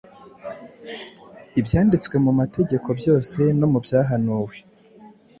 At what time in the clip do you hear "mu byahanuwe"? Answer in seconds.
3.71-4.57